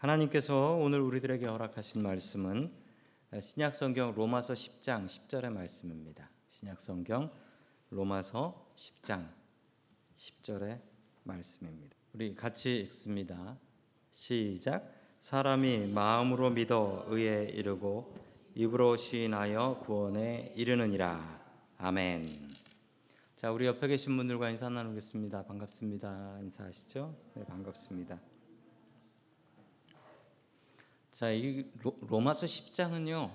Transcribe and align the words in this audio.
하나님께서 0.00 0.76
오늘 0.76 1.00
우리들에게 1.00 1.46
허락하신 1.46 2.02
말씀은 2.02 2.72
신약 3.38 3.74
성경 3.74 4.14
로마서 4.14 4.54
10장 4.54 5.04
10절의 5.04 5.52
말씀입니다. 5.52 6.30
신약 6.48 6.80
성경 6.80 7.30
로마서 7.90 8.72
10장 8.76 9.28
10절의 10.16 10.80
말씀입니다. 11.24 11.94
우리 12.14 12.34
같이 12.34 12.80
읽습니다. 12.80 13.58
시작. 14.10 14.90
사람이 15.18 15.88
마음으로 15.88 16.48
믿어 16.48 17.04
의에 17.08 17.50
이르고 17.50 18.16
입으로 18.54 18.96
시인하여 18.96 19.80
구원에 19.82 20.54
이르느니라. 20.56 21.42
아멘. 21.76 22.24
자, 23.36 23.52
우리 23.52 23.66
옆에 23.66 23.86
계신 23.86 24.16
분들과 24.16 24.48
인사 24.48 24.70
나누겠습니다. 24.70 25.44
반갑습니다. 25.44 26.38
인사하시죠? 26.40 27.14
네, 27.34 27.44
반갑습니다. 27.44 28.39
자, 31.10 31.30
이 31.32 31.64
로마서 31.82 32.46
10장은요. 32.46 33.30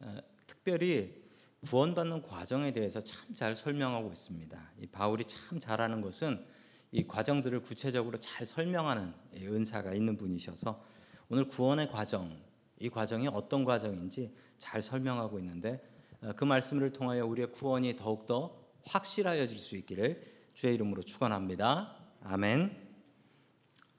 어, 0.00 0.18
특별히 0.46 1.22
구원받는 1.66 2.22
과정에 2.22 2.72
대해서 2.72 3.02
참 3.02 3.34
잘 3.34 3.54
설명하고 3.54 4.10
있습니다. 4.10 4.72
이 4.80 4.86
바울이 4.86 5.24
참 5.24 5.60
잘하는 5.60 6.00
것은 6.00 6.44
이 6.90 7.06
과정들을 7.06 7.60
구체적으로 7.60 8.18
잘 8.18 8.46
설명하는 8.46 9.12
은사가 9.36 9.92
있는 9.92 10.16
분이셔서 10.16 10.82
오늘 11.28 11.46
구원의 11.46 11.90
과정, 11.90 12.40
이 12.78 12.88
과정이 12.88 13.28
어떤 13.28 13.64
과정인지 13.64 14.34
잘 14.56 14.82
설명하고 14.82 15.38
있는데 15.40 15.86
어, 16.22 16.32
그 16.34 16.44
말씀을 16.44 16.92
통하여 16.92 17.26
우리의 17.26 17.52
구원이 17.52 17.96
더욱더 17.96 18.58
확실하여질 18.86 19.58
수 19.58 19.76
있기를 19.76 20.22
주의 20.54 20.74
이름으로 20.74 21.02
축원합니다. 21.02 21.94
아멘. 22.22 22.88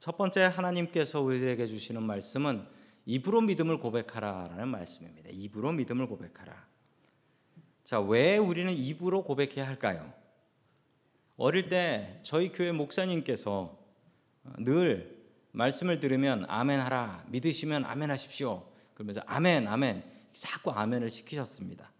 첫 0.00 0.18
번째 0.18 0.42
하나님께서 0.42 1.20
우리에게 1.20 1.68
주시는 1.68 2.02
말씀은 2.02 2.79
입으로 3.06 3.40
믿음을 3.40 3.78
고백하라라는 3.78 4.68
말씀입니다. 4.68 5.30
입으로 5.32 5.72
믿음을 5.72 6.06
고백하라. 6.06 6.68
자, 7.84 8.00
왜 8.00 8.36
우리는 8.36 8.72
입으로 8.72 9.24
고백해야 9.24 9.66
할까요? 9.66 10.12
어릴 11.36 11.68
때 11.68 12.20
저희 12.22 12.52
교회 12.52 12.70
목사님께서 12.72 13.78
늘 14.58 15.18
말씀을 15.52 15.98
들으면 15.98 16.44
아멘 16.48 16.80
하라. 16.80 17.24
믿으시면 17.28 17.84
아멘 17.84 18.10
하십시오. 18.10 18.66
그러면서 18.94 19.22
아멘, 19.26 19.66
아멘. 19.66 20.04
자꾸 20.32 20.70
아멘을 20.70 21.08
시키셨습니다. 21.08 21.90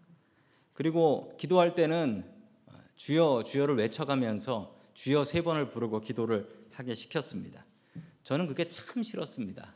그리고 0.73 1.35
기도할 1.37 1.75
때는 1.75 2.23
주여, 2.95 3.43
주여를 3.45 3.75
외쳐가면서 3.77 4.79
주여 4.93 5.23
세 5.23 5.41
번을 5.41 5.69
부르고 5.69 6.01
기도를 6.01 6.47
하게 6.71 6.93
시켰습니다. 6.93 7.65
저는 8.23 8.47
그게 8.47 8.69
참 8.69 9.03
싫었습니다. 9.03 9.73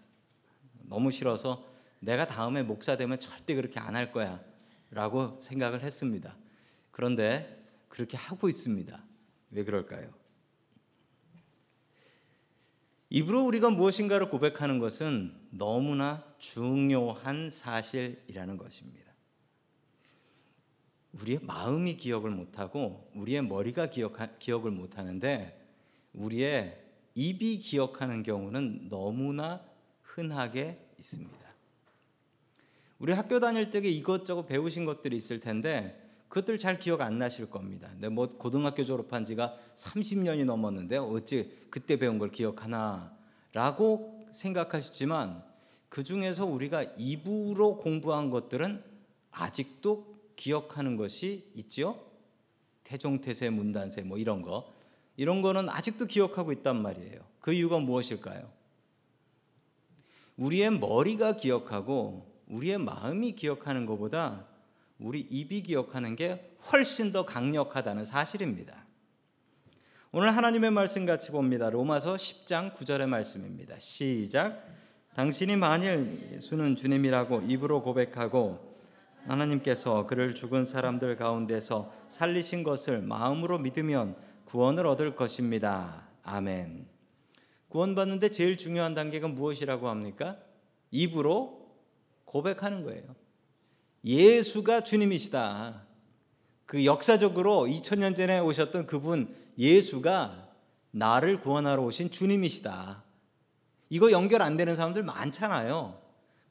너무 0.88 1.12
싫어서 1.12 1.66
내가 2.00 2.28
다음에 2.28 2.64
목사 2.64 2.98
되면 2.98 3.20
절대 3.20 3.56
그렇게 3.56 3.80
안 3.80 3.96
할 3.96 4.12
거야 4.12 4.42
라고 4.92 5.40
생각을 5.42 5.84
했습니다. 5.84 6.36
그런데 6.92 7.66
그렇게 7.90 8.18
하고 8.18 8.48
있습니다. 8.50 9.04
왜 9.52 9.64
그럴까요? 9.64 10.14
입으로 13.10 13.46
우리가 13.46 13.70
무엇인가를 13.70 14.30
고백하는 14.30 14.80
것은 14.80 15.34
너무나 15.52 16.24
중요한 16.38 17.50
사실이라는 17.50 18.58
것입니다. 18.58 19.14
우리의 21.14 21.40
마음이 21.44 21.96
기억을 21.96 22.32
못하고 22.32 23.10
우리의 23.16 23.42
머리가 23.44 23.90
기억하, 23.90 24.28
기억을 24.38 24.72
못하는데 24.72 25.62
우리의 26.14 26.82
입이 27.14 27.60
기억하는 27.60 28.24
경우는 28.24 28.90
너무나 28.90 29.66
흔하게 30.16 30.80
있습니다. 30.98 31.46
우리 33.00 33.12
학교 33.12 33.42
다닐 33.42 33.70
때 33.70 33.80
이것저것 33.80 34.44
배우신 34.44 34.86
것들이 34.86 35.16
있을 35.18 35.42
텐데 35.42 36.02
그것들 36.30 36.58
잘 36.58 36.80
기억 36.80 37.02
안 37.02 37.20
나실 37.20 37.50
겁니다. 37.50 37.90
근데 37.92 38.08
뭐 38.08 38.28
고등학교 38.28 38.86
졸업한 38.86 39.26
지가 39.26 39.56
30년이 39.76 40.46
넘었는데 40.46 40.98
어찌 40.98 41.68
그때 41.70 41.98
배운 41.98 42.18
걸 42.18 42.32
기억하나라고 42.32 43.12
생각하시지만 44.32 45.44
그 45.90 46.04
중에서 46.04 46.46
우리가 46.46 46.84
입으로 46.98 47.78
공부한 47.78 48.30
것들은 48.30 48.82
아직도 49.32 50.16
기억하는 50.38 50.96
것이 50.96 51.52
있지요. 51.56 52.00
태종태세, 52.86 53.50
문단세 53.50 54.02
뭐 54.02 54.18
이런 54.18 54.42
거 54.42 54.74
이런 55.18 55.42
거는 55.42 55.70
아직도 55.70 56.06
기억하고 56.06 56.54
있단 56.54 56.82
말이에요. 56.82 57.20
그 57.42 57.52
이유가 57.52 57.80
무엇일까요? 57.80 58.55
우리의 60.38 60.72
머리가 60.72 61.36
기억하고 61.36 62.32
우리의 62.48 62.78
마음이 62.78 63.34
기억하는 63.34 63.86
것보다 63.86 64.46
우리 65.00 65.20
입이 65.20 65.64
기억하는 65.64 66.16
게 66.16 66.56
훨씬 66.72 67.12
더 67.12 67.26
강력하다는 67.26 68.06
사실입니다. 68.06 68.86
오늘 70.12 70.36
하나님의 70.36 70.72
말씀 70.72 71.06
같이 71.06 71.32
봅니다. 71.32 71.70
로마서 71.70 72.16
10장 72.16 72.74
9절의 72.74 73.08
말씀입니다. 73.08 73.78
시작. 73.80 74.64
당신이 75.16 75.58
만일 75.58 76.30
예수는 76.34 76.76
주님이라고 76.76 77.42
입으로 77.42 77.82
고백하고 77.82 78.76
하나님께서 79.28 80.08
그를 80.08 80.36
죽은 80.36 80.66
사람들 80.66 81.16
가운데서 81.18 81.92
살리신 82.08 82.64
것을 82.64 83.02
마음으로 83.02 83.60
믿으면 83.60 84.16
구원을 84.46 84.86
얻을 84.86 85.16
것입니다. 85.16 86.08
아멘. 86.24 86.95
구원받는데 87.76 88.30
제일 88.30 88.56
중요한 88.56 88.94
단계가 88.94 89.28
무엇이라고 89.28 89.90
합니까? 89.90 90.38
입으로 90.92 91.76
고백하는 92.24 92.86
거예요. 92.86 93.04
예수가 94.06 94.86
주님이시다. 94.86 95.84
그 96.66 96.86
역사적으로 96.86 97.66
2000년 97.66 98.16
전에 98.16 98.40
오셨던 98.40 98.86
그분 98.86 99.36
예수가 99.58 100.54
나를 100.92 101.42
구원하러 101.42 101.84
오신 101.84 102.12
주님이시다. 102.12 103.04
이거 103.90 104.12
연결 104.12 104.42
안 104.42 104.56
되는 104.56 104.74
사람들 104.74 105.04
많잖아요. 105.04 106.02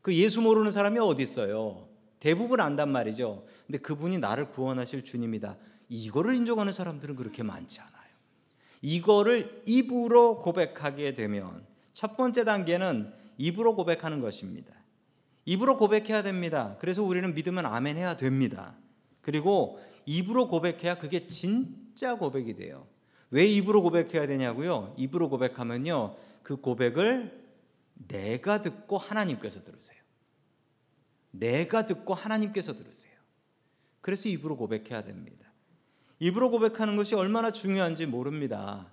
그 0.03 0.15
예수 0.15 0.43
모르는 0.43 0.71
사람이 0.71 0.99
어디 0.99 1.23
있어요? 1.23 1.89
대부분 2.21 2.61
안단 2.61 2.91
말이죠. 2.91 3.47
근데 3.67 3.79
그분이 3.79 4.19
나를 4.19 4.51
구원하실 4.51 5.05
주님이다. 5.05 5.57
이거를 5.89 6.34
인정하는 6.34 6.75
사람들은 6.75 7.17
그렇게 7.17 7.43
많지 7.43 7.81
않아요. 7.81 8.03
이거를 8.84 9.62
입으로 9.67 10.41
고백하게 10.41 11.15
되면 11.15 11.67
첫 11.95 12.19
번째 12.19 12.45
단계는 12.45 13.15
입으로 13.39 13.77
고백하는 13.77 14.21
것입니다. 14.21 14.75
입으로 15.47 15.78
고백해야 15.78 16.22
됩니다. 16.22 16.77
그래서 16.81 17.03
우리는 17.03 17.33
믿으면 17.33 17.65
아멘 17.65 17.97
해야 17.97 18.15
됩니다. 18.19 18.77
그리고 19.22 19.81
입으로 20.05 20.49
고백해야 20.49 20.99
그게 20.99 21.27
진짜 21.27 22.17
고백이 22.17 22.56
돼요. 22.56 22.87
왜 23.31 23.47
입으로 23.47 23.81
고백해야 23.81 24.27
되냐고요? 24.27 24.95
입으로 24.99 25.31
고백하면요. 25.31 26.16
그 26.43 26.56
고백을 26.56 27.43
내가 27.95 28.61
듣고 28.61 28.99
하나님께서 28.99 29.65
들으세요. 29.65 29.99
내가 31.31 31.87
듣고 31.87 32.12
하나님께서 32.12 32.75
들으세요. 32.75 33.15
그래서 34.03 34.28
입으로 34.28 34.59
고백해야 34.59 35.05
됩니다. 35.05 35.44
입으로 36.19 36.51
고백하는 36.51 36.97
것이 36.97 37.15
얼마나 37.15 37.51
중요한지 37.51 38.07
모릅니다. 38.07 38.87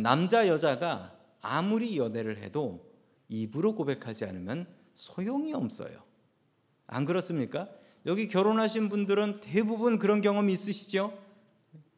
남자 0.00 0.48
여자가 0.48 1.12
아무리 1.40 1.98
연애를 1.98 2.38
해도 2.38 2.90
입으로 3.28 3.74
고백하지 3.74 4.24
않으면 4.24 4.66
소용이 4.94 5.52
없어요. 5.52 6.02
안 6.86 7.04
그렇습니까? 7.04 7.68
여기 8.06 8.28
결혼하신 8.28 8.88
분들은 8.88 9.40
대부분 9.40 9.98
그런 9.98 10.20
경험이 10.20 10.52
있으시죠? 10.52 11.16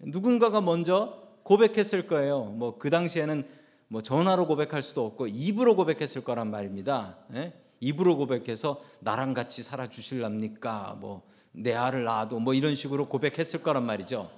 누군가가 0.00 0.60
먼저 0.60 1.22
고백했을 1.42 2.06
거예요. 2.06 2.44
뭐 2.44 2.78
그 2.78 2.90
당시에는 2.90 3.46
뭐 3.88 4.02
전화로 4.02 4.46
고백할 4.46 4.82
수도 4.82 5.04
없고 5.06 5.26
입으로 5.28 5.76
고백했을 5.76 6.24
거란 6.24 6.50
말입니다. 6.50 7.18
예? 7.34 7.52
입으로 7.80 8.16
고백해서 8.16 8.82
나랑 9.00 9.34
같이 9.34 9.62
살아 9.62 9.88
주실랍니까? 9.88 10.96
뭐 11.00 11.22
내 11.56 11.72
알을 11.72 12.02
낳아도 12.04 12.40
뭐 12.40 12.52
이런 12.52 12.74
식으로 12.74 13.08
고백했을 13.08 13.62
거란 13.62 13.86
말이죠. 13.86 14.30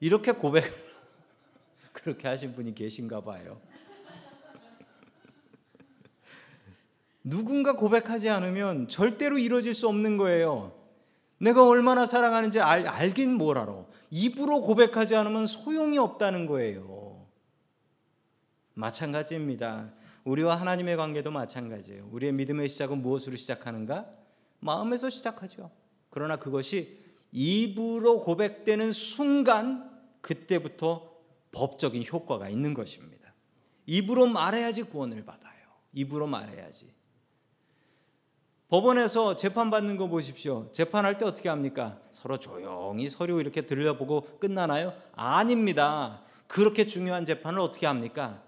이렇게 0.00 0.32
고백 0.32 0.64
그렇게 1.92 2.26
하신 2.26 2.54
분이 2.54 2.74
계신가 2.74 3.20
봐요. 3.20 3.60
누군가 7.22 7.74
고백하지 7.74 8.30
않으면 8.30 8.88
절대로 8.88 9.36
이루어질 9.36 9.74
수 9.74 9.86
없는 9.88 10.16
거예요. 10.16 10.74
내가 11.38 11.66
얼마나 11.66 12.06
사랑하는지 12.06 12.60
알, 12.60 12.86
알긴 12.86 13.34
뭘 13.34 13.58
알아. 13.58 13.84
입으로 14.10 14.62
고백하지 14.62 15.16
않으면 15.16 15.46
소용이 15.46 15.98
없다는 15.98 16.46
거예요. 16.46 17.26
마찬가지입니다. 18.72 19.92
우리와 20.24 20.56
하나님의 20.56 20.96
관계도 20.96 21.30
마찬가지예요. 21.30 22.08
우리의 22.10 22.32
믿음의 22.32 22.68
시작은 22.70 23.02
무엇으로 23.02 23.36
시작하는가? 23.36 24.19
마음에서 24.60 25.10
시작하죠. 25.10 25.70
그러나 26.10 26.36
그것이 26.36 26.98
입으로 27.32 28.20
고백되는 28.20 28.92
순간 28.92 29.90
그때부터 30.20 31.10
법적인 31.52 32.04
효과가 32.06 32.48
있는 32.48 32.74
것입니다. 32.74 33.34
입으로 33.86 34.26
말해야지 34.26 34.84
구원을 34.84 35.24
받아요. 35.24 35.50
입으로 35.92 36.26
말해야지. 36.26 36.92
법원에서 38.68 39.34
재판받는 39.34 39.96
거 39.96 40.06
보십시오. 40.06 40.70
재판할 40.70 41.18
때 41.18 41.24
어떻게 41.24 41.48
합니까? 41.48 41.98
서로 42.12 42.38
조용히 42.38 43.08
서류 43.08 43.40
이렇게 43.40 43.66
들려보고 43.66 44.38
끝나나요? 44.38 44.94
아닙니다. 45.12 46.22
그렇게 46.46 46.86
중요한 46.86 47.24
재판을 47.24 47.58
어떻게 47.58 47.86
합니까? 47.86 48.42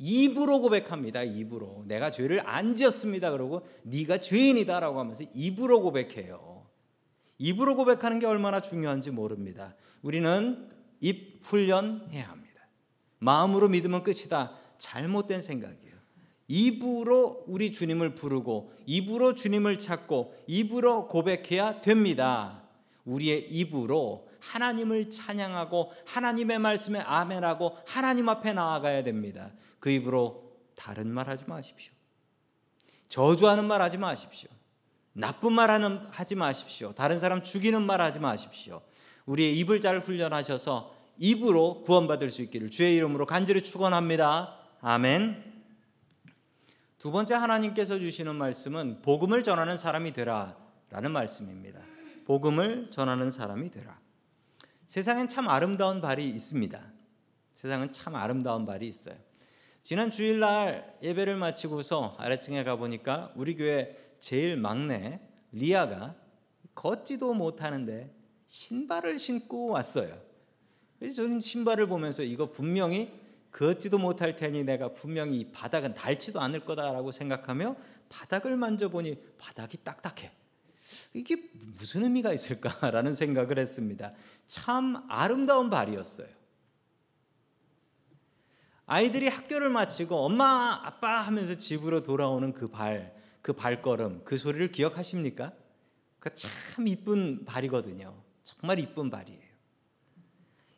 입으로 0.00 0.60
고백합니다. 0.60 1.22
입으로. 1.22 1.84
내가 1.86 2.10
죄를 2.10 2.42
안 2.48 2.74
지었습니다. 2.74 3.30
그러고 3.30 3.66
네가 3.82 4.18
죄인이다라고 4.18 4.98
하면서 4.98 5.24
입으로 5.34 5.82
고백해요. 5.82 6.66
입으로 7.38 7.76
고백하는 7.76 8.18
게 8.18 8.26
얼마나 8.26 8.60
중요한지 8.60 9.10
모릅니다. 9.10 9.76
우리는 10.02 10.68
입 11.00 11.40
훈련해야 11.42 12.28
합니다. 12.28 12.68
마음으로 13.18 13.68
믿으면 13.68 14.02
끝이다. 14.02 14.56
잘못된 14.78 15.42
생각이에요. 15.42 15.90
입으로 16.48 17.44
우리 17.46 17.72
주님을 17.72 18.14
부르고 18.14 18.72
입으로 18.86 19.34
주님을 19.34 19.78
찾고 19.78 20.34
입으로 20.46 21.06
고백해야 21.08 21.80
됩니다. 21.80 22.62
우리의 23.04 23.48
입으로 23.50 24.28
하나님을 24.40 25.10
찬양하고 25.10 25.92
하나님의 26.06 26.58
말씀에 26.58 27.00
아멘하고 27.00 27.76
하나님 27.86 28.28
앞에 28.28 28.54
나아가야 28.54 29.04
됩니다. 29.04 29.52
그 29.80 29.90
입으로 29.90 30.56
다른 30.76 31.08
말 31.08 31.28
하지 31.28 31.44
마십시오. 31.46 31.92
저주하는 33.08 33.64
말 33.64 33.82
하지 33.82 33.98
마십시오. 33.98 34.48
나쁜 35.12 35.52
말 35.52 35.70
하지 36.10 36.36
마십시오. 36.36 36.92
다른 36.92 37.18
사람 37.18 37.42
죽이는 37.42 37.82
말 37.82 38.00
하지 38.00 38.20
마십시오. 38.20 38.82
우리의 39.26 39.58
입을 39.58 39.80
잘 39.80 39.98
훈련하셔서 39.98 40.94
입으로 41.18 41.82
구원받을 41.82 42.30
수 42.30 42.42
있기를 42.42 42.70
주의 42.70 42.96
이름으로 42.96 43.26
간절히 43.26 43.62
축원합니다. 43.62 44.56
아멘. 44.80 45.50
두 46.98 47.10
번째 47.10 47.34
하나님께서 47.34 47.98
주시는 47.98 48.36
말씀은 48.36 49.02
복음을 49.02 49.42
전하는 49.42 49.76
사람이 49.76 50.12
되라라는 50.12 51.10
말씀입니다. 51.10 51.80
복음을 52.26 52.90
전하는 52.90 53.30
사람이 53.30 53.70
되라. 53.70 53.98
세상엔 54.86 55.28
참 55.28 55.48
아름다운 55.48 56.00
발이 56.00 56.28
있습니다. 56.28 56.80
세상은 57.54 57.92
참 57.92 58.14
아름다운 58.14 58.66
발이 58.66 58.86
있어요. 58.86 59.16
지난 59.82 60.10
주일날 60.10 60.98
예배를 61.02 61.36
마치고서 61.36 62.16
아래층에 62.18 62.64
가 62.64 62.76
보니까 62.76 63.32
우리 63.34 63.56
교회 63.56 63.96
제일 64.20 64.56
막내 64.56 65.20
리아가 65.52 66.14
걷지도 66.74 67.34
못하는데 67.34 68.14
신발을 68.46 69.18
신고 69.18 69.68
왔어요. 69.68 70.20
그래서 70.98 71.22
저는 71.22 71.40
신발을 71.40 71.86
보면서 71.86 72.22
이거 72.22 72.50
분명히 72.50 73.10
걷지도 73.52 73.98
못할 73.98 74.36
테니 74.36 74.64
내가 74.64 74.92
분명히 74.92 75.40
이 75.40 75.50
바닥은 75.50 75.94
닳지도 75.94 76.40
않을 76.40 76.60
거다라고 76.64 77.10
생각하며 77.10 77.74
바닥을 78.10 78.56
만져보니 78.56 79.18
바닥이 79.38 79.78
딱딱해. 79.82 80.30
이게 81.14 81.50
무슨 81.78 82.04
의미가 82.04 82.32
있을까라는 82.32 83.14
생각을 83.14 83.58
했습니다. 83.58 84.12
참 84.46 85.04
아름다운 85.08 85.70
발이었어요. 85.70 86.39
아이들이 88.92 89.28
학교를 89.28 89.68
마치고 89.68 90.16
엄마 90.16 90.80
아빠 90.82 91.20
하면서 91.20 91.54
집으로 91.54 92.02
돌아오는 92.02 92.52
그 92.52 92.66
발, 92.66 93.14
그 93.40 93.52
발걸음, 93.52 94.22
그 94.24 94.36
소리를 94.36 94.72
기억하십니까? 94.72 95.52
그참 96.18 96.50
이쁜 96.88 97.44
발이거든요. 97.44 98.12
정말 98.42 98.80
이쁜 98.80 99.08
발이에요. 99.08 99.38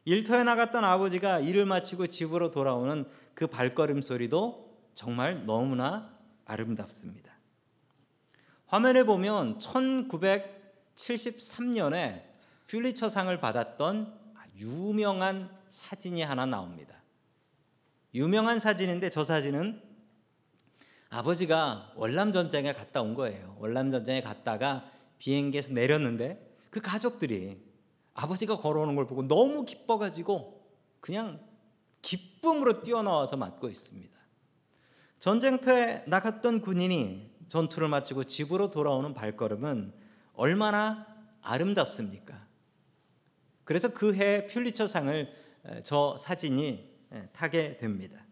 일터에 0.05 0.45
나갔던 0.45 0.85
아버지가 0.85 1.39
일을 1.39 1.65
마치고 1.65 2.09
집으로 2.09 2.51
돌아오는 2.51 3.07
그 3.33 3.47
발걸음 3.47 4.03
소리도 4.03 4.77
정말 4.93 5.47
너무나 5.47 6.15
아름답습니다. 6.45 7.33
화면에 8.67 9.05
보면 9.05 9.59
1973년에 9.59 12.25
퓰리처상을 12.67 13.41
받았던 13.41 14.21
유명한 14.59 15.49
사진이 15.71 16.21
하나 16.21 16.45
나옵니다. 16.45 17.02
유명한 18.15 18.59
사진인데 18.59 19.11
저 19.11 19.25
사진은 19.25 19.81
아버지가 21.09 21.93
월남 21.95 22.33
전쟁에 22.33 22.73
갔다 22.73 23.03
온 23.03 23.15
거예요. 23.15 23.57
월남 23.59 23.91
전쟁에 23.91 24.23
갔다가 24.23 24.91
비행기에서 25.19 25.73
내렸는데 25.73 26.57
그 26.71 26.81
가족들이 26.81 27.63
아버지가 28.15 28.59
걸어오는 28.59 28.95
걸 28.95 29.07
보고 29.07 29.27
너무 29.27 29.65
기뻐가지고 29.65 30.63
그냥 31.01 31.41
기쁨으로 32.03 32.83
뛰어나와서 32.83 33.37
맞고 33.37 33.69
있습니다. 33.69 34.13
전쟁터에 35.19 36.05
나갔던 36.07 36.61
군인이 36.61 37.31
전투를 37.49 37.89
마치고 37.89 38.25
집으로 38.25 38.71
돌아오는 38.71 39.15
발걸음은 39.15 39.93
얼마나 40.35 41.07
아름답습니까? 41.43 42.47
그래서 43.65 43.93
그 43.93 44.15
해 44.15 44.47
퓰리처상을 44.47 45.33
저 45.85 46.17
사진이 46.19 46.92
타게 47.33 47.77
됩니다. 47.77 48.25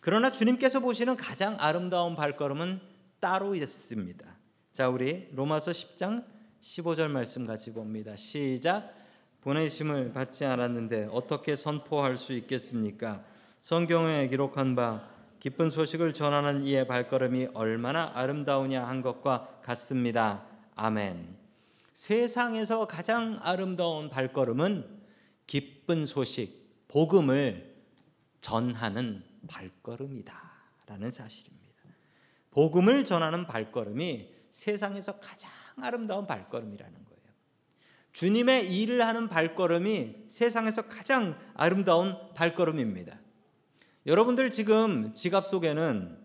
그러나 0.00 0.32
주님께서 0.32 0.80
보시는 0.80 1.16
가장 1.16 1.56
아름다운 1.60 2.16
발걸음은 2.16 2.80
따로 3.20 3.54
있습니다. 3.54 4.26
자, 4.72 4.88
우리 4.88 5.28
로마서 5.32 5.72
10장 5.72 6.24
15절 6.60 7.08
말씀 7.08 7.46
같이 7.46 7.72
봅니다. 7.72 8.16
시작. 8.16 8.94
보내심을 9.42 10.12
받지 10.12 10.44
않았는데 10.44 11.08
어떻게 11.10 11.56
선포할 11.56 12.16
수 12.16 12.32
있겠습니까? 12.34 13.24
성경에 13.60 14.28
기록한 14.28 14.74
바 14.74 15.08
기쁜 15.38 15.70
소식을 15.70 16.12
전하는 16.12 16.64
이의 16.64 16.86
발걸음이 16.86 17.48
얼마나 17.54 18.12
아름다우냐 18.14 18.86
한 18.86 19.00
것과 19.00 19.60
같습니다. 19.62 20.44
아멘. 20.74 21.36
세상에서 21.94 22.86
가장 22.86 23.38
아름다운 23.42 24.10
발걸음은 24.10 25.00
기쁜 25.46 26.04
소식, 26.06 26.59
복음을 26.90 27.72
전하는 28.40 29.22
발걸음이다. 29.46 30.50
라는 30.86 31.10
사실입니다. 31.10 31.70
복음을 32.50 33.04
전하는 33.04 33.46
발걸음이 33.46 34.34
세상에서 34.50 35.20
가장 35.20 35.50
아름다운 35.76 36.26
발걸음이라는 36.26 36.92
거예요. 36.92 37.20
주님의 38.12 38.76
일을 38.76 39.06
하는 39.06 39.28
발걸음이 39.28 40.24
세상에서 40.28 40.88
가장 40.88 41.38
아름다운 41.54 42.16
발걸음입니다. 42.34 43.20
여러분들 44.06 44.50
지금 44.50 45.14
지갑 45.14 45.46
속에는 45.46 46.18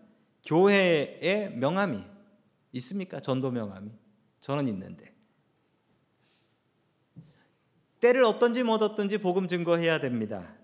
교회의 0.44 1.52
명함이 1.56 2.02
있습니까? 2.72 3.20
전도 3.20 3.52
명함이. 3.52 3.92
저는 4.40 4.66
있는데. 4.66 5.15
때를 8.06 8.22
어떤지 8.22 8.62
못 8.62 8.82
어떤지 8.82 9.18
복음 9.18 9.48
증거해야 9.48 9.98
됩니다. 9.98 10.54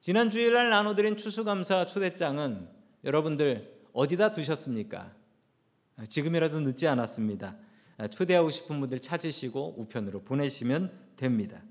지난 0.00 0.30
주일날 0.30 0.70
나눠드린 0.70 1.18
추수감사 1.18 1.86
초대장은 1.86 2.68
여러분들 3.04 3.82
어디다 3.92 4.32
두셨습니까? 4.32 5.12
지금이라도 6.08 6.60
늦지 6.60 6.88
않았습니다. 6.88 7.56
초대하고 8.10 8.48
싶은 8.48 8.80
분들 8.80 9.00
찾으시고 9.00 9.74
우편으로 9.76 10.22
보내시면 10.22 10.90
됩니다. 11.16 11.62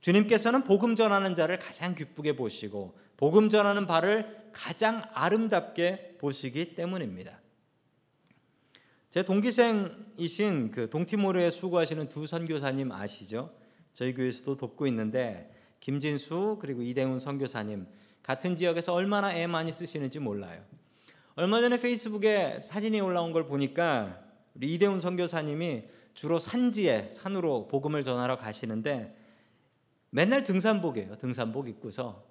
주님께서는 0.00 0.64
복음 0.64 0.96
전하는 0.96 1.36
자를 1.36 1.60
가장 1.60 1.94
기쁘게 1.94 2.34
보시고 2.34 2.98
복음 3.16 3.48
전하는 3.48 3.86
바를 3.86 4.50
가장 4.52 5.02
아름답게 5.12 6.16
보시기 6.18 6.74
때문입니다. 6.74 7.38
제 9.10 9.22
동기생이신 9.22 10.72
그 10.72 10.90
동티모르에 10.90 11.50
수고하시는 11.50 12.08
두 12.08 12.26
선교사님 12.26 12.90
아시죠? 12.90 13.59
저희 13.92 14.14
교회에서도 14.14 14.56
돕고 14.56 14.86
있는데 14.88 15.54
김진수 15.80 16.58
그리고 16.60 16.82
이대훈 16.82 17.18
선교사님 17.18 17.86
같은 18.22 18.56
지역에서 18.56 18.94
얼마나 18.94 19.34
애 19.34 19.46
많이 19.46 19.72
쓰시는지 19.72 20.18
몰라요. 20.18 20.62
얼마 21.34 21.60
전에 21.60 21.80
페이스북에 21.80 22.60
사진이 22.60 23.00
올라온 23.00 23.32
걸 23.32 23.46
보니까 23.46 24.22
우리 24.54 24.74
이대훈 24.74 25.00
선교사님이 25.00 25.84
주로 26.14 26.38
산지에 26.38 27.10
산으로 27.10 27.68
복음을 27.68 28.02
전하러 28.02 28.36
가시는데 28.36 29.16
맨날 30.10 30.44
등산복이에요. 30.44 31.16
등산복 31.16 31.68
입고서 31.68 32.24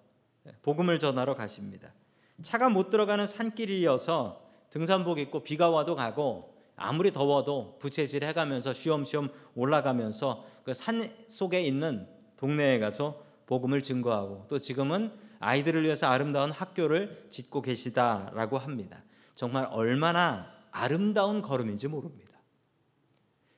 복음을 0.62 1.00
전하러 1.00 1.36
가십니다. 1.36 1.94
차가 2.42 2.70
못 2.70 2.90
들어가는 2.90 3.26
산길이어서 3.26 4.48
등산복 4.70 5.20
입고 5.20 5.44
비가 5.44 5.70
와도 5.70 5.96
가고 5.96 6.59
아무리 6.80 7.12
더워도 7.12 7.78
부채질 7.80 8.24
해가면서 8.24 8.74
쉬엄쉬엄 8.74 9.30
올라가면서 9.56 10.46
그 10.64 10.74
산 10.74 11.12
속에 11.28 11.62
있는 11.62 12.08
동네에 12.38 12.80
가서 12.80 13.24
복음을 13.48 13.82
증거하고 13.82 14.46
또 14.48 14.60
지금은 14.60 15.12
아이들을 15.40 15.84
위해서 15.84 16.08
아름다운 16.08 16.52
학교를 16.52 17.28
짓고 17.30 17.62
계시다라고 17.62 18.58
합니다. 18.58 19.04
정말 19.36 19.68
얼마나 19.72 20.52
아름다운 20.72 21.42
걸음인지 21.42 21.88
모릅니다. 21.88 22.30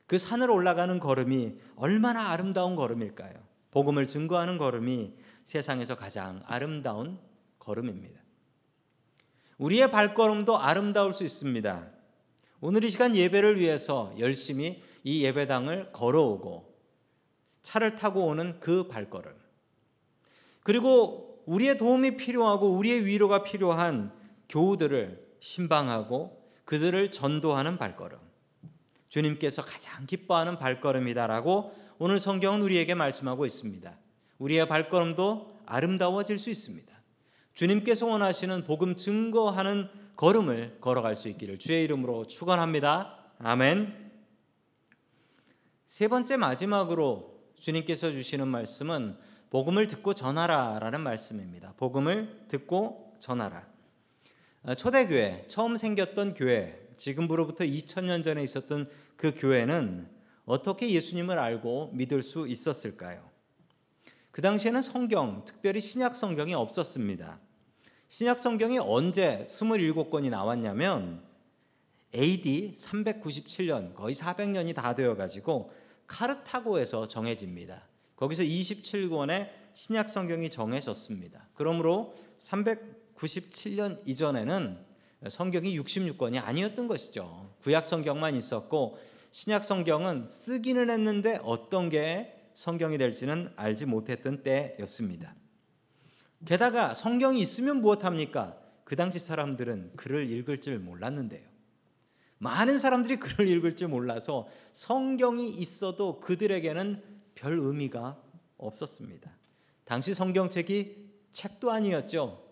그 0.08 0.18
산을 0.18 0.50
올라가는 0.50 1.00
걸음이 1.00 1.58
얼마나 1.76 2.30
아름다운 2.30 2.76
걸음일까요? 2.76 3.34
복음을 3.72 4.08
증거하는 4.08 4.58
걸음이 4.58 5.14
세상에서 5.44 5.96
가장 5.96 6.42
아름다운 6.46 7.20
걸음입니다. 7.60 8.20
우리의 9.58 9.92
발걸음도 9.92 10.58
아름다울 10.58 11.14
수 11.14 11.24
있습니다. 11.24 11.88
오늘 12.64 12.84
이 12.84 12.92
시간 12.92 13.16
예배를 13.16 13.60
위해서 13.60 14.14
열심히 14.20 14.84
이 15.04 15.24
예배당을 15.24 15.92
걸어오고 15.94 16.72
차를 17.64 17.96
타고 17.96 18.26
오는 18.28 18.60
그 18.60 18.88
발걸음. 18.88 19.34
그리고 20.62 21.42
우리의 21.48 21.80
도움이 21.80 22.18
필요하고 22.18 22.70
우리의 22.70 23.06
위로가 23.06 23.44
필요한 23.44 24.14
교우들을 24.48 25.38
신방하고 25.40 26.40
그들을 26.66 27.12
전도하는 27.12 27.80
발걸음. 27.80 28.20
주님께서 29.10 29.64
가장 29.64 30.06
기뻐하는 30.06 30.60
발걸음이다라고 30.60 31.76
오늘 31.98 32.20
성경은 32.20 32.62
우리에게 32.62 32.94
말씀하고 32.94 33.48
있습니다. 33.48 33.98
우리의 34.38 34.68
발걸음도 34.68 35.52
아름다워질 35.66 36.38
수 36.38 36.52
있습니다. 36.52 36.91
주님께서 37.54 38.08
원하시는 38.08 38.64
복음 38.64 38.96
증거하는 38.96 39.90
걸음을 40.16 40.78
걸어갈 40.82 41.16
수 41.16 41.30
있기를 41.30 41.58
주의 41.58 41.84
이름으로 41.84 42.28
축원합니다. 42.28 43.18
아멘. 43.40 44.12
세 45.86 46.08
번째 46.08 46.38
마지막으로 46.38 47.42
주님께서 47.60 48.12
주시는 48.12 48.48
말씀은 48.48 49.18
복음을 49.50 49.88
듣고 49.88 50.14
전하라라는 50.14 51.02
말씀입니다. 51.02 51.74
복음을 51.78 52.46
듣고 52.48 53.14
전하라. 53.20 53.68
아, 54.64 54.76
초대교회 54.76 55.46
처음 55.48 55.76
생겼던 55.76 56.36
교회 56.36 56.88
지금으로부터 56.96 57.64
2000년 57.64 58.24
전에 58.24 58.44
있었던 58.44 58.88
그 59.18 59.34
교회는 59.36 60.08
어떻게 60.46 60.90
예수님을 60.90 61.40
알고 61.40 61.92
믿을 61.94 62.22
수 62.22 62.48
있었을까요? 62.48 63.31
그 64.32 64.42
당시에는 64.42 64.82
성경, 64.82 65.44
특별히 65.46 65.82
신약 65.82 66.16
성경이 66.16 66.54
없었습니다. 66.54 67.40
신약 68.08 68.40
성경이 68.40 68.80
언제 68.80 69.44
27권이 69.46 70.30
나왔냐면 70.30 71.24
AD 72.16 72.76
397년, 72.78 73.94
거의 73.94 74.16
400년이 74.16 74.74
다 74.74 74.96
되어 74.96 75.16
가지고 75.16 75.72
카르타고에서 76.08 77.08
정해집니다. 77.08 77.88
거기서 78.16 78.44
27권의 78.44 79.50
신약 79.74 80.10
성경이 80.10 80.50
정해졌습니다. 80.50 81.48
그러므로 81.54 82.14
397년 82.38 84.02
이전에는 84.06 84.78
성경이 85.30 85.78
66권이 85.80 86.42
아니었던 86.44 86.88
것이죠. 86.88 87.54
구약 87.62 87.86
성경만 87.86 88.36
있었고 88.36 88.98
신약 89.32 89.64
성경은 89.64 90.28
쓰기는 90.28 90.90
했는데 90.90 91.40
어떤 91.44 91.90
게 91.90 92.41
성경이 92.54 92.98
될지는 92.98 93.52
알지 93.56 93.86
못했던 93.86 94.44
때였습니다. 94.44 95.36
게다가 96.46 96.94
성경이 96.94 97.40
있으면 97.42 97.82
무엇합니까? 97.82 98.58
그 98.84 98.96
당시 98.96 99.20
사람들은 99.20 99.94
글을 99.96 100.30
읽을 100.30 100.60
줄 100.60 100.80
몰랐는데요. 100.80 101.48
많은 102.40 102.80
사람들이 102.80 103.18
글을 103.18 103.48
읽을 103.48 103.76
줄 103.76 103.90
몰라서 103.90 104.48
성경이 104.74 105.50
있어도 105.50 106.20
그들에게는 106.20 107.04
별 107.36 107.60
의미가 107.60 108.22
없었습니다. 108.58 109.32
당시 109.86 110.14
성경책이 110.14 111.12
책도 111.32 111.72
아니었죠. 111.72 112.44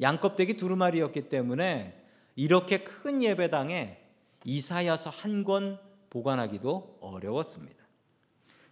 양껍데기 0.00 0.56
두루마리였기 0.56 1.28
때문에 1.28 2.02
이렇게 2.36 2.82
큰 2.82 3.22
예배당에 3.22 3.98
이사야서 4.44 5.10
한 5.10 5.44
권 5.44 5.78
보관하기도 6.10 6.98
어려웠습니다. 7.00 7.83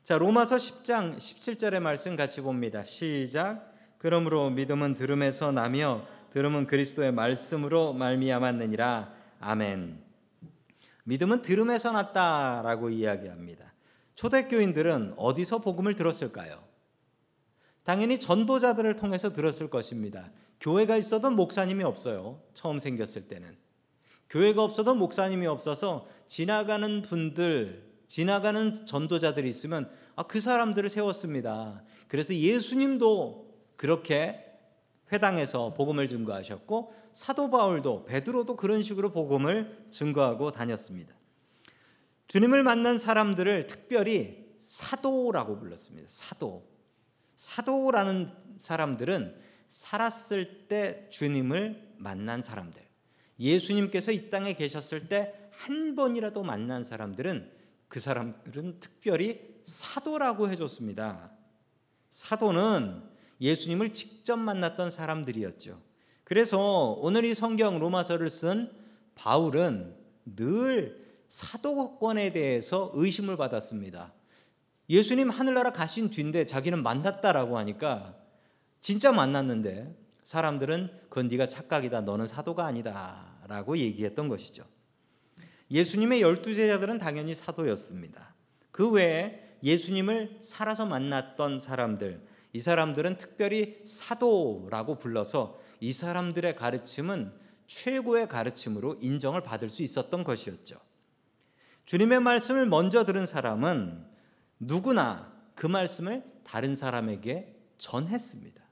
자, 0.02 0.18
로마서 0.18 0.56
10장 0.56 1.16
17절의 1.16 1.78
말씀 1.78 2.16
같이 2.16 2.40
봅니다. 2.40 2.82
시작. 2.82 3.72
그러므로 3.98 4.50
믿음은 4.50 4.94
들음에서 4.94 5.52
나며 5.52 6.04
들음은 6.30 6.66
그리스도의 6.66 7.12
말씀으로 7.12 7.92
말미암았느니라. 7.92 9.12
아멘. 9.38 10.02
믿음은 11.04 11.42
들음에서 11.42 11.92
났다라고 11.92 12.90
이야기합니다. 12.90 13.72
초대교인들은 14.16 15.14
어디서 15.16 15.58
복음을 15.60 15.94
들었을까요? 15.94 16.60
당연히 17.84 18.18
전도자들을 18.18 18.96
통해서 18.96 19.32
들었을 19.32 19.70
것입니다. 19.70 20.32
교회가 20.58 20.96
있어도 20.96 21.30
목사님이 21.30 21.84
없어요. 21.84 22.42
처음 22.54 22.80
생겼을 22.80 23.28
때는. 23.28 23.56
교회가 24.30 24.64
없어도 24.64 24.96
목사님이 24.96 25.46
없어서 25.46 26.08
지나가는 26.26 27.02
분들, 27.02 27.91
지나가는 28.12 28.74
전도자들이 28.84 29.48
있으면 29.48 29.90
아, 30.16 30.24
그 30.24 30.38
사람들을 30.38 30.90
세웠습니다. 30.90 31.82
그래서 32.08 32.34
예수님도 32.34 33.50
그렇게 33.76 34.52
회당에서 35.10 35.72
복음을 35.72 36.06
증거하셨고 36.08 36.92
사도 37.14 37.48
바울도 37.48 38.04
베드로도 38.04 38.56
그런 38.56 38.82
식으로 38.82 39.12
복음을 39.12 39.82
증거하고 39.88 40.52
다녔습니다. 40.52 41.14
주님을 42.28 42.62
만난 42.62 42.98
사람들을 42.98 43.66
특별히 43.66 44.44
사도라고 44.60 45.58
불렀습니다. 45.58 46.06
사도. 46.10 46.68
사도라는 47.34 48.30
사람들은 48.58 49.40
살았을 49.68 50.68
때 50.68 51.06
주님을 51.08 51.94
만난 51.96 52.42
사람들. 52.42 52.82
예수님께서 53.40 54.12
이 54.12 54.28
땅에 54.28 54.52
계셨을 54.52 55.08
때 55.08 55.42
한 55.52 55.94
번이라도 55.94 56.42
만난 56.42 56.82
사람들은 56.82 57.61
그 57.92 58.00
사람들은 58.00 58.80
특별히 58.80 59.38
사도라고 59.64 60.48
해줬습니다. 60.48 61.30
사도는 62.08 63.02
예수님을 63.38 63.92
직접 63.92 64.36
만났던 64.38 64.90
사람들이었죠. 64.90 65.78
그래서 66.24 66.92
오늘 67.02 67.26
이 67.26 67.34
성경 67.34 67.78
로마서를 67.78 68.30
쓴 68.30 68.72
바울은 69.14 69.94
늘 70.24 71.04
사도권에 71.28 72.32
대해서 72.32 72.90
의심을 72.94 73.36
받았습니다. 73.36 74.14
예수님 74.88 75.28
하늘나라 75.28 75.70
가신 75.70 76.08
뒤인데 76.08 76.46
자기는 76.46 76.82
만났다라고 76.82 77.58
하니까 77.58 78.16
진짜 78.80 79.12
만났는데 79.12 79.94
사람들은 80.22 80.88
그건 81.10 81.28
네가 81.28 81.46
착각이다. 81.46 82.00
너는 82.00 82.26
사도가 82.26 82.64
아니다라고 82.64 83.76
얘기했던 83.76 84.28
것이죠. 84.28 84.64
예수님의 85.72 86.20
열두 86.20 86.54
제자들은 86.54 86.98
당연히 86.98 87.34
사도였습니다. 87.34 88.34
그 88.70 88.90
외에 88.90 89.40
예수님을 89.62 90.38
살아서 90.42 90.84
만났던 90.86 91.60
사람들, 91.60 92.20
이 92.52 92.60
사람들은 92.60 93.16
특별히 93.16 93.80
사도라고 93.84 94.98
불러서 94.98 95.58
이 95.80 95.92
사람들의 95.92 96.54
가르침은 96.56 97.32
최고의 97.66 98.28
가르침으로 98.28 98.98
인정을 99.00 99.42
받을 99.42 99.70
수 99.70 99.82
있었던 99.82 100.24
것이었죠. 100.24 100.76
주님의 101.86 102.20
말씀을 102.20 102.66
먼저 102.66 103.06
들은 103.06 103.24
사람은 103.24 104.04
누구나 104.60 105.32
그 105.54 105.66
말씀을 105.66 106.22
다른 106.44 106.76
사람에게 106.76 107.56
전했습니다. 107.78 108.62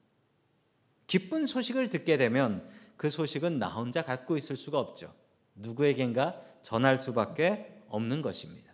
기쁜 1.06 1.46
소식을 1.46 1.88
듣게 1.88 2.18
되면 2.18 2.68
그 2.96 3.08
소식은 3.08 3.58
나 3.58 3.68
혼자 3.68 4.04
갖고 4.04 4.36
있을 4.36 4.56
수가 4.56 4.78
없죠. 4.78 5.12
누구에겐가 5.54 6.49
전할 6.62 6.96
수밖에 6.96 7.82
없는 7.88 8.22
것입니다. 8.22 8.72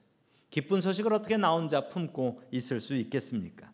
기쁜 0.51 0.81
소식을 0.81 1.13
어떻게 1.13 1.37
나 1.37 1.53
혼자 1.53 1.89
품고 1.89 2.43
있을 2.51 2.81
수 2.81 2.95
있겠습니까? 2.95 3.71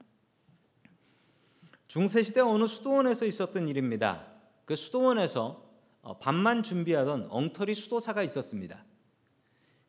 중세시대 1.86 2.40
어느 2.40 2.66
수도원에서 2.66 3.26
있었던 3.26 3.68
일입니다. 3.68 4.26
그 4.64 4.74
수도원에서 4.74 5.70
어, 6.00 6.18
밥만 6.18 6.62
준비하던 6.62 7.28
엉터리 7.30 7.74
수도사가 7.74 8.22
있었습니다. 8.22 8.84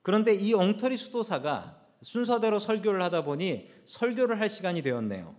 그런데 0.02 0.36
이 0.36 0.54
엉터리 0.54 0.98
수도사가 0.98 1.82
순서대로 2.02 2.60
설교를 2.60 3.02
하다 3.02 3.24
보니 3.24 3.70
설교를 3.86 4.40
할 4.40 4.50
시간이 4.50 4.82
되었네요. 4.82 5.36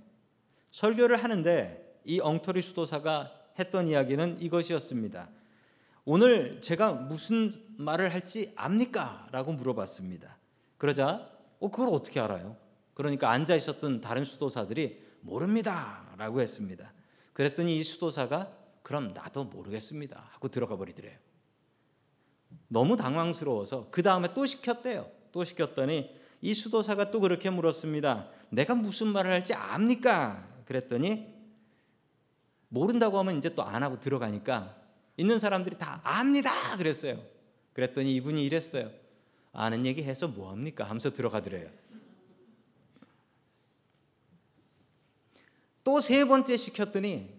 설교를 0.72 1.22
하는데 1.22 2.00
이 2.04 2.18
엉터리 2.20 2.62
수도사가 2.62 3.30
했던 3.58 3.86
이야기는 3.86 4.40
이것이었습니다. 4.40 5.28
오늘 6.06 6.60
제가 6.60 6.92
무슨 6.92 7.50
말을 7.78 8.12
할지 8.12 8.52
압니까? 8.56 9.28
라고 9.32 9.52
물어봤습니다. 9.52 10.36
그러자, 10.76 11.30
어, 11.60 11.70
그걸 11.70 11.88
어떻게 11.88 12.20
알아요? 12.20 12.56
그러니까 12.92 13.30
앉아 13.30 13.56
있었던 13.56 14.00
다른 14.02 14.24
수도사들이 14.24 15.02
모릅니다. 15.22 16.14
라고 16.18 16.40
했습니다. 16.40 16.92
그랬더니 17.32 17.78
이 17.78 17.82
수도사가 17.82 18.52
그럼 18.82 19.14
나도 19.14 19.44
모르겠습니다. 19.44 20.28
하고 20.32 20.48
들어가 20.48 20.76
버리더래요. 20.76 21.16
너무 22.68 22.96
당황스러워서 22.96 23.88
그 23.90 24.02
다음에 24.02 24.32
또 24.34 24.44
시켰대요. 24.44 25.10
또 25.32 25.42
시켰더니 25.42 26.14
이 26.42 26.52
수도사가 26.54 27.10
또 27.10 27.20
그렇게 27.20 27.48
물었습니다. 27.48 28.28
내가 28.50 28.74
무슨 28.74 29.08
말을 29.08 29.30
할지 29.32 29.54
압니까? 29.54 30.46
그랬더니 30.66 31.32
모른다고 32.68 33.18
하면 33.20 33.38
이제 33.38 33.54
또 33.54 33.62
안 33.62 33.82
하고 33.82 33.98
들어가니까 34.00 34.83
있는 35.16 35.38
사람들이 35.38 35.78
다 35.78 36.00
압니다 36.04 36.50
그랬어요. 36.76 37.22
그랬더니 37.72 38.14
이분이 38.16 38.44
이랬어요. 38.44 38.90
아는 39.52 39.86
얘기 39.86 40.02
해서 40.02 40.26
뭐 40.28 40.50
합니까? 40.50 40.84
하면서 40.84 41.12
들어가더래요. 41.12 41.68
또 45.84 46.00
세 46.00 46.24
번째 46.24 46.56
시켰더니 46.56 47.30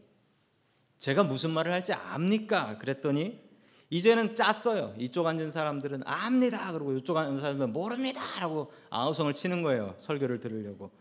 제가 1.00 1.24
무슨 1.24 1.52
말을 1.52 1.72
할지 1.72 1.94
압니까? 1.94 2.78
그랬더니 2.78 3.44
이제는 3.90 4.36
짰어요. 4.36 4.96
이쪽 4.98 5.28
앉은 5.28 5.52
사람들은 5.52 6.04
압니다. 6.06 6.72
그러고 6.72 6.94
이쪽 6.94 7.18
앉은 7.18 7.40
사람들은 7.40 7.74
모릅니다. 7.74 8.22
라고 8.40 8.72
아우성을 8.90 9.34
치는 9.34 9.62
거예요. 9.62 9.96
설교를 9.98 10.40
들으려고. 10.40 10.92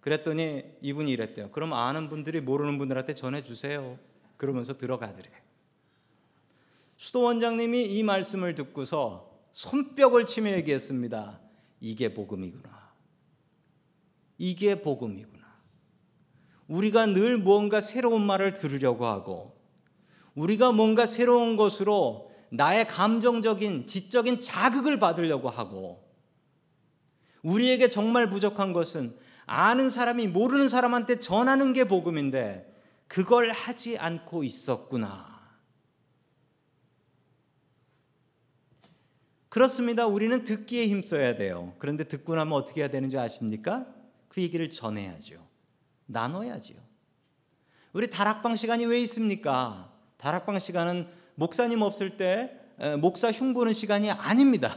그랬더니 0.00 0.64
이분이 0.80 1.10
이랬대요. 1.12 1.50
그럼 1.50 1.72
아는 1.72 2.08
분들이 2.08 2.40
모르는 2.40 2.78
분들한테 2.78 3.14
전해주세요. 3.14 3.98
그러면서 4.36 4.76
들어가더래. 4.76 5.30
수도 7.02 7.22
원장님이 7.22 7.82
이 7.82 8.04
말씀을 8.04 8.54
듣고서 8.54 9.28
손뼉을 9.50 10.24
치며 10.24 10.52
얘기했습니다. 10.52 11.40
이게 11.80 12.14
복음이구나. 12.14 12.92
이게 14.38 14.80
복음이구나. 14.80 15.42
우리가 16.68 17.06
늘 17.06 17.38
무언가 17.38 17.80
새로운 17.80 18.24
말을 18.24 18.54
들으려고 18.54 19.06
하고 19.06 19.58
우리가 20.36 20.70
뭔가 20.70 21.04
새로운 21.04 21.56
것으로 21.56 22.30
나의 22.50 22.86
감정적인 22.86 23.88
지적인 23.88 24.38
자극을 24.38 25.00
받으려고 25.00 25.50
하고 25.50 26.08
우리에게 27.42 27.88
정말 27.88 28.30
부족한 28.30 28.72
것은 28.72 29.18
아는 29.46 29.90
사람이 29.90 30.28
모르는 30.28 30.68
사람한테 30.68 31.18
전하는 31.18 31.72
게 31.72 31.82
복음인데 31.82 32.72
그걸 33.08 33.50
하지 33.50 33.98
않고 33.98 34.44
있었구나. 34.44 35.31
그렇습니다. 39.52 40.06
우리는 40.06 40.44
듣기에 40.44 40.88
힘써야 40.88 41.36
돼요. 41.36 41.74
그런데 41.78 42.04
듣고 42.04 42.34
나면 42.34 42.54
어떻게 42.54 42.80
해야 42.80 42.88
되는지 42.88 43.18
아십니까? 43.18 43.84
그 44.30 44.40
얘기를 44.40 44.70
전해야죠. 44.70 45.46
나눠야지요. 46.06 46.78
우리 47.92 48.08
다락방 48.08 48.56
시간이 48.56 48.86
왜 48.86 48.98
있습니까? 49.02 49.92
다락방 50.16 50.58
시간은 50.58 51.06
목사님 51.34 51.82
없을 51.82 52.16
때 52.16 52.58
목사 53.02 53.30
흉 53.30 53.52
보는 53.52 53.74
시간이 53.74 54.10
아닙니다. 54.10 54.74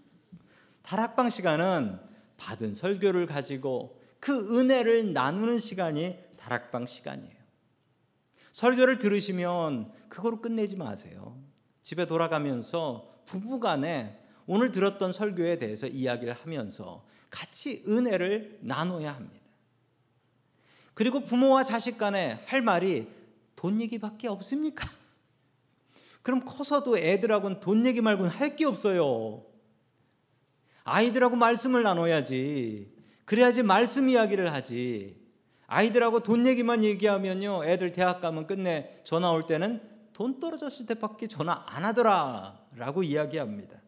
다락방 0.80 1.28
시간은 1.28 2.00
받은 2.38 2.72
설교를 2.72 3.26
가지고 3.26 4.00
그 4.20 4.58
은혜를 4.58 5.12
나누는 5.12 5.58
시간이 5.58 6.16
다락방 6.38 6.86
시간이에요. 6.86 7.36
설교를 8.52 9.00
들으시면 9.00 9.92
그거로 10.08 10.40
끝내지 10.40 10.76
마세요. 10.76 11.38
집에 11.82 12.06
돌아가면서 12.06 13.17
부부간에 13.28 14.18
오늘 14.46 14.72
들었던 14.72 15.12
설교에 15.12 15.58
대해서 15.58 15.86
이야기를 15.86 16.32
하면서 16.32 17.04
같이 17.30 17.84
은혜를 17.86 18.58
나눠야 18.62 19.14
합니다. 19.14 19.44
그리고 20.94 21.20
부모와 21.20 21.62
자식 21.64 21.98
간에 21.98 22.40
할 22.46 22.62
말이 22.62 23.06
돈 23.54 23.80
얘기밖에 23.80 24.28
없습니까? 24.28 24.88
그럼 26.22 26.44
커서도 26.44 26.98
애들하고는 26.98 27.60
돈 27.60 27.86
얘기 27.86 28.00
말고는 28.00 28.30
할 28.30 28.56
게 28.56 28.64
없어요. 28.64 29.44
아이들하고 30.84 31.36
말씀을 31.36 31.82
나눠야지. 31.82 32.90
그래야지 33.26 33.62
말씀 33.62 34.08
이야기를 34.08 34.52
하지. 34.52 35.20
아이들하고 35.66 36.20
돈 36.20 36.46
얘기만 36.46 36.82
얘기하면요. 36.82 37.66
애들 37.66 37.92
대학 37.92 38.22
가면 38.22 38.46
끝내 38.46 39.00
전화 39.04 39.30
올 39.30 39.46
때는 39.46 39.82
돈 40.18 40.40
떨어졌을 40.40 40.84
때밖에 40.86 41.28
전화 41.28 41.62
안 41.68 41.84
하더라. 41.84 42.66
라고 42.74 43.04
이야기합니다. 43.04 43.80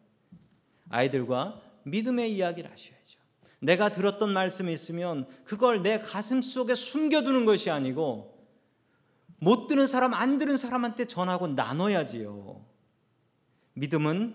아이들과 0.87 1.61
믿음의 1.83 2.33
이야기를 2.33 2.71
하셔야죠. 2.71 3.19
내가 3.59 3.91
들었던 3.91 4.31
말씀이 4.31 4.71
있으면 4.71 5.27
그걸 5.43 5.83
내 5.83 5.99
가슴 5.99 6.41
속에 6.41 6.73
숨겨두는 6.73 7.43
것이 7.43 7.69
아니고 7.69 8.47
못 9.39 9.67
듣는 9.67 9.87
사람, 9.87 10.13
안 10.13 10.37
들은 10.37 10.55
사람한테 10.55 11.03
전하고 11.03 11.49
나눠야지요. 11.49 12.65
믿음은 13.73 14.33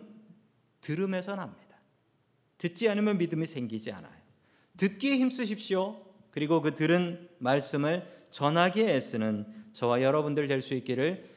들음에서 0.82 1.34
납니다. 1.34 1.78
듣지 2.58 2.90
않으면 2.90 3.16
믿음이 3.16 3.46
생기지 3.46 3.90
않아요. 3.92 4.12
듣기에 4.76 5.16
힘쓰십시오. 5.16 6.04
그리고 6.30 6.60
그 6.60 6.74
들은 6.74 7.30
말씀을 7.38 8.26
전하기에 8.32 8.96
애쓰는 8.96 9.46
저와 9.72 10.02
여러분들 10.02 10.46
될 10.46 10.60
수 10.60 10.74
있기를 10.74 11.35